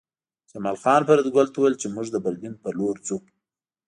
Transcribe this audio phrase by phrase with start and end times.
[0.51, 3.17] جمال خان فریدګل ته وویل چې موږ د برلین په لور ځو